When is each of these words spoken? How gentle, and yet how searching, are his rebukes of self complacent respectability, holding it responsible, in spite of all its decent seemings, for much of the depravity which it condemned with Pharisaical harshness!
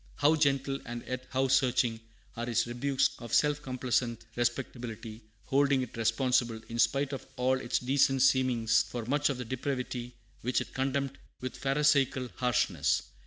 How 0.15 0.35
gentle, 0.35 0.79
and 0.83 1.03
yet 1.07 1.27
how 1.29 1.47
searching, 1.47 1.99
are 2.35 2.47
his 2.47 2.65
rebukes 2.65 3.11
of 3.19 3.35
self 3.35 3.61
complacent 3.61 4.25
respectability, 4.35 5.21
holding 5.45 5.83
it 5.83 5.95
responsible, 5.95 6.59
in 6.69 6.79
spite 6.79 7.13
of 7.13 7.27
all 7.35 7.59
its 7.61 7.77
decent 7.77 8.23
seemings, 8.23 8.81
for 8.81 9.05
much 9.05 9.29
of 9.29 9.37
the 9.37 9.45
depravity 9.45 10.15
which 10.41 10.59
it 10.59 10.73
condemned 10.73 11.19
with 11.39 11.55
Pharisaical 11.55 12.29
harshness! 12.37 13.03